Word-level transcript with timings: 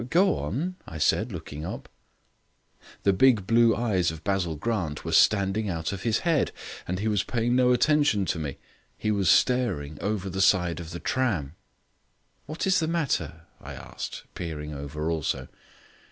"Go 0.09 0.39
on," 0.39 0.77
I 0.87 0.97
said, 0.97 1.31
looking 1.31 1.63
up. 1.63 1.87
The 3.03 3.13
big 3.13 3.45
blue 3.45 3.75
eyes 3.75 4.09
of 4.09 4.23
Basil 4.23 4.55
Grant 4.55 5.05
were 5.05 5.11
standing 5.11 5.69
out 5.69 5.93
of 5.93 6.01
his 6.01 6.21
head 6.25 6.51
and 6.87 6.97
he 6.97 7.07
was 7.07 7.21
paying 7.23 7.55
no 7.55 7.71
attention 7.71 8.25
to 8.25 8.39
me. 8.39 8.57
He 8.97 9.11
was 9.11 9.29
staring 9.29 9.99
over 10.01 10.27
the 10.27 10.41
side 10.41 10.79
of 10.79 10.89
the 10.89 10.99
tram. 10.99 11.53
"What 12.47 12.65
is 12.65 12.79
the 12.79 12.87
matter?" 12.87 13.41
I 13.59 13.73
asked, 13.73 14.23
peering 14.33 14.73
over 14.73 15.11
also. 15.11 15.49